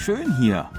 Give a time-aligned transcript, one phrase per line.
[0.00, 0.70] schön hier.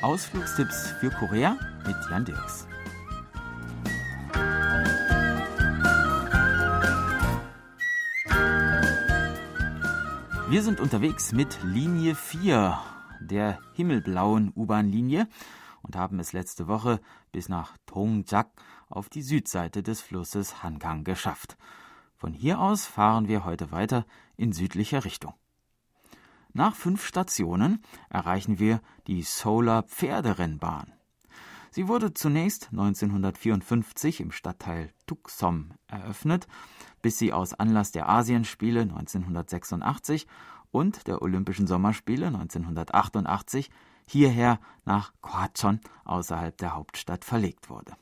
[0.00, 2.66] Ausflugstipps für Korea mit Jan Dirks.
[10.48, 12.78] Wir sind unterwegs mit Linie 4,
[13.20, 15.28] der himmelblauen U-Bahn-Linie,
[15.82, 16.98] und haben es letzte Woche
[17.30, 18.48] bis nach Dongjak
[18.88, 21.58] auf die Südseite des Flusses Hangang geschafft.
[22.20, 24.04] Von hier aus fahren wir heute weiter
[24.36, 25.32] in südlicher Richtung.
[26.52, 30.92] Nach fünf Stationen erreichen wir die Solar Pferderennbahn.
[31.70, 36.46] Sie wurde zunächst 1954 im Stadtteil Tuxom eröffnet,
[37.00, 40.26] bis sie aus Anlass der Asienspiele 1986
[40.70, 43.70] und der Olympischen Sommerspiele 1988
[44.06, 47.96] hierher nach Kwachon außerhalb der Hauptstadt verlegt wurde.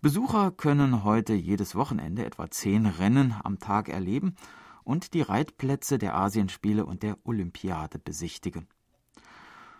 [0.00, 4.36] Besucher können heute jedes Wochenende etwa zehn Rennen am Tag erleben
[4.84, 8.68] und die Reitplätze der Asienspiele und der Olympiade besichtigen.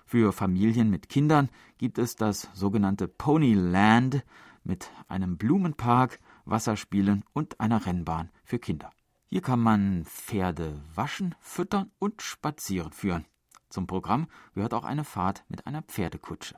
[0.07, 4.25] Für Familien mit Kindern gibt es das sogenannte Ponyland
[4.65, 8.91] mit einem Blumenpark, Wasserspielen und einer Rennbahn für Kinder.
[9.27, 13.25] Hier kann man Pferde waschen, füttern und spazieren führen.
[13.69, 16.57] Zum Programm gehört auch eine Fahrt mit einer Pferdekutsche.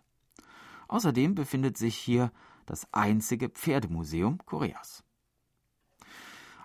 [0.88, 2.32] Außerdem befindet sich hier
[2.70, 5.02] das einzige Pferdemuseum Koreas.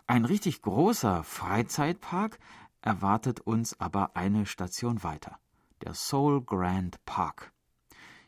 [0.05, 2.37] Ein richtig großer Freizeitpark
[2.81, 5.39] erwartet uns aber eine Station weiter,
[5.81, 7.51] der Seoul Grand Park.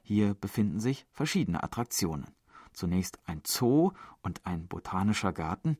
[0.01, 2.25] Hier befinden sich verschiedene Attraktionen.
[2.73, 3.91] Zunächst ein Zoo
[4.23, 5.77] und ein botanischer Garten,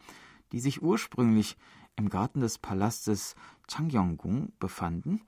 [0.52, 1.58] die sich ursprünglich
[1.96, 3.36] im Garten des Palastes
[3.68, 5.22] Changyonggung befanden,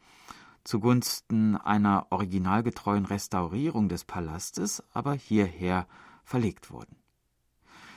[0.63, 5.87] zugunsten einer originalgetreuen Restaurierung des Palastes aber hierher
[6.29, 6.95] verlegt wurden.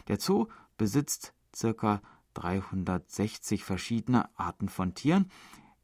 [0.08, 0.46] Der Zoo
[0.78, 2.00] besitzt ca.
[2.34, 5.30] 360 verschiedene Arten von Tieren,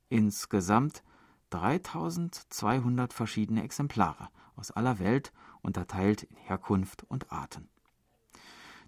[0.09, 1.03] insgesamt
[1.51, 7.69] 3200 verschiedene Exemplare aus aller Welt, unterteilt in Herkunft und Arten.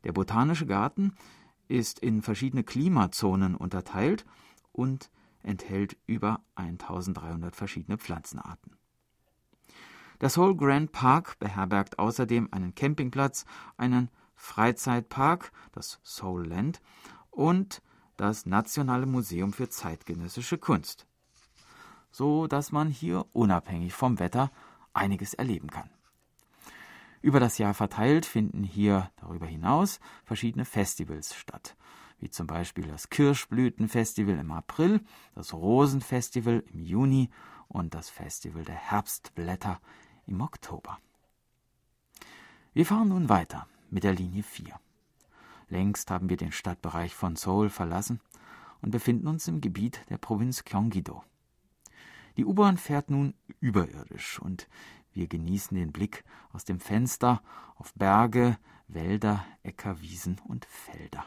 [0.05, 1.15] Der Botanische Garten
[1.69, 4.25] ist in verschiedene Klimazonen unterteilt
[4.73, 5.11] und
[5.43, 8.77] enthält über 1300 verschiedene Pflanzenarten.
[10.21, 13.47] Der Seoul Grand Park beherbergt außerdem einen Campingplatz,
[13.79, 16.83] einen Freizeitpark, das Seoul Land,
[17.31, 17.81] und
[18.17, 21.07] das Nationale Museum für zeitgenössische Kunst,
[22.11, 24.51] so dass man hier unabhängig vom Wetter
[24.93, 25.89] einiges erleben kann.
[27.23, 31.77] Über das Jahr verteilt finden hier darüber hinaus verschiedene Festivals statt,
[32.19, 35.01] wie zum Beispiel das Kirschblütenfestival im April,
[35.35, 37.31] das Rosenfestival im Juni
[37.69, 39.81] und das Festival der Herbstblätter
[40.27, 40.99] im Oktober.
[42.73, 44.79] Wir fahren nun weiter mit der Linie 4.
[45.69, 48.21] Längst haben wir den Stadtbereich von Seoul verlassen
[48.83, 51.23] und befinden uns im Gebiet der Provinz Gyeonggi-do.
[52.37, 54.69] Die U-Bahn fährt nun überirdisch und
[55.13, 57.43] wir genießen den Blick aus dem Fenster
[57.77, 58.59] auf Berge,
[58.89, 61.25] Wälder, Äcker, Wiesen und Felder.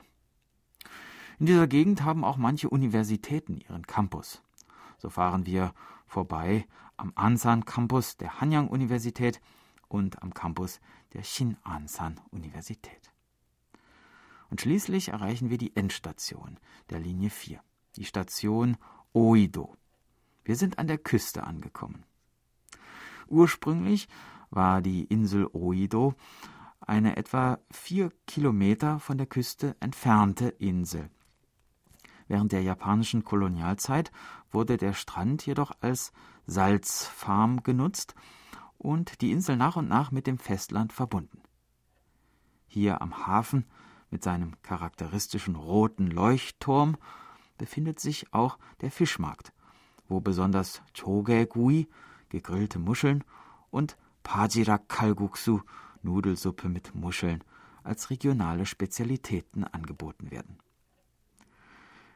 [1.39, 4.41] In dieser Gegend haben auch manche Universitäten ihren Campus.
[5.03, 5.73] So fahren wir
[6.07, 6.65] vorbei
[6.95, 9.41] am Ansan Campus der Hanyang Universität
[9.89, 10.79] und am Campus
[11.11, 13.11] der Shin Ansan Universität.
[14.49, 16.57] Und schließlich erreichen wir die Endstation
[16.89, 17.61] der Linie 4,
[17.97, 18.77] die Station
[19.11, 19.75] Oido.
[20.45, 22.05] Wir sind an der Küste angekommen.
[23.27, 24.07] Ursprünglich
[24.51, 26.15] war die Insel Oido
[26.79, 31.09] eine etwa vier Kilometer von der Küste entfernte Insel.
[32.33, 34.11] Während der japanischen Kolonialzeit
[34.49, 36.11] wurde der Strand jedoch als
[36.47, 38.15] Salzfarm genutzt
[38.79, 41.43] und die Insel nach und nach mit dem Festland verbunden.
[42.65, 43.67] Hier am Hafen
[44.09, 46.97] mit seinem charakteristischen roten Leuchtturm
[47.59, 49.53] befindet sich auch der Fischmarkt,
[50.07, 51.87] wo besonders Chogegui,
[52.29, 53.23] gegrillte Muscheln,
[53.69, 55.61] und Pajirak Kalguksu,
[56.01, 57.43] Nudelsuppe mit Muscheln,
[57.83, 60.62] als regionale Spezialitäten angeboten werden.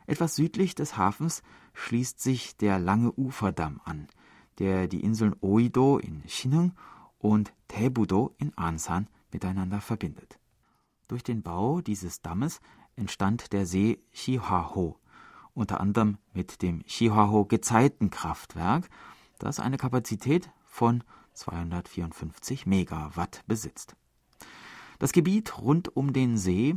[0.08, 1.44] Etwas südlich des Hafens
[1.74, 4.08] schließt sich der lange Uferdamm an,
[4.58, 6.72] der die Inseln Oido in Shinung
[7.20, 10.40] und Taebudo in Ansan miteinander verbindet.
[11.10, 12.62] Durch den Bau dieses Dammes
[12.96, 14.98] entstand der See Shihaho,
[15.54, 18.90] unter anderem mit dem Shihaho Gezeitenkraftwerk,
[19.40, 21.04] das eine Kapazität von
[21.34, 23.98] 254 Megawatt besitzt.
[25.00, 26.76] Das Gebiet rund um den See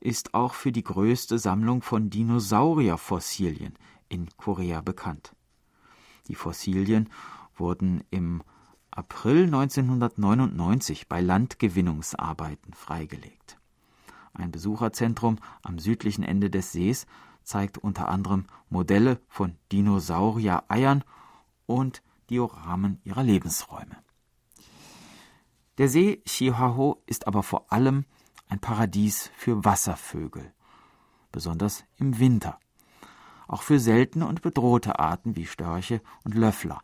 [0.00, 3.74] ist auch für die größte Sammlung von Dinosaurierfossilien
[4.08, 5.34] in Korea bekannt.
[6.28, 7.08] Die Fossilien
[7.56, 8.42] wurden im
[8.90, 13.58] April 1999 bei Landgewinnungsarbeiten freigelegt.
[14.32, 17.06] Ein Besucherzentrum am südlichen Ende des Sees
[17.42, 21.02] zeigt unter anderem Modelle von Dinosaurier-Eiern
[21.66, 23.96] und Dioramen ihrer Lebensräume.
[25.78, 28.04] Der See Chihuahua ist aber vor allem
[28.48, 30.52] ein Paradies für Wasservögel,
[31.32, 32.58] besonders im Winter,
[33.46, 36.82] auch für seltene und bedrohte Arten wie Störche und Löffler.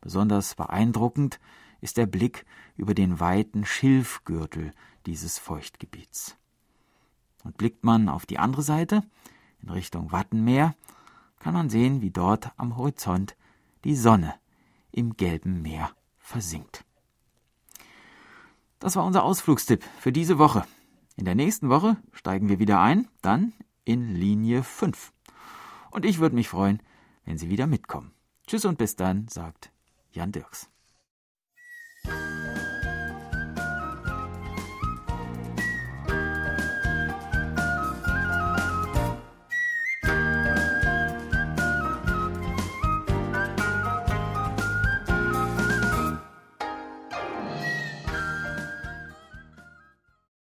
[0.00, 1.40] Besonders beeindruckend
[1.80, 4.72] ist der Blick über den weiten Schilfgürtel
[5.06, 6.36] dieses Feuchtgebiets.
[7.44, 9.02] Und blickt man auf die andere Seite,
[9.62, 10.74] in Richtung Wattenmeer,
[11.38, 13.36] kann man sehen, wie dort am Horizont
[13.84, 14.34] die Sonne
[14.92, 16.84] im gelben Meer versinkt.
[18.80, 20.64] Das war unser Ausflugstipp für diese Woche.
[21.16, 23.52] In der nächsten Woche steigen wir wieder ein, dann
[23.84, 25.12] in Linie 5.
[25.90, 26.82] Und ich würde mich freuen,
[27.26, 28.12] wenn Sie wieder mitkommen.
[28.46, 29.70] Tschüss und bis dann, sagt
[30.12, 30.69] Jan Dirks.